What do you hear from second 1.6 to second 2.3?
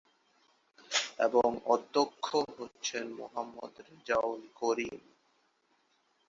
অধ্যক্ষ